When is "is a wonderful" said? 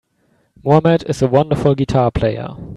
1.07-1.75